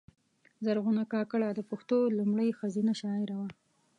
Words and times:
زرغونه 0.65 1.03
کاکړه 1.13 1.47
د 1.53 1.59
پښتو 1.69 1.97
لومړۍ 2.17 2.49
ښځینه 2.59 2.93
شاعره 3.01 3.35
وه 3.39 3.47